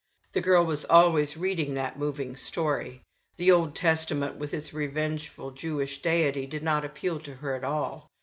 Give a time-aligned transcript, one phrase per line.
[0.31, 3.01] The girl was always reading that moving, touching story;
[3.37, 7.63] the Old Testament, with its revengeful, fero cious Deity, did not appeal to her at
[7.63, 8.09] all.